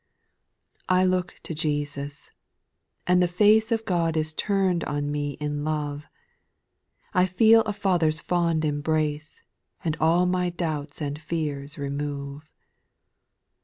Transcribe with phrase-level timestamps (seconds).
[0.89, 0.97] 3.
[0.97, 2.31] I look to Jesus,
[3.05, 6.07] and the face Of God is turned on me in love,
[7.13, 9.43] I feel a Father's fond embrace.
[9.85, 12.49] And all my doubts and fears remove.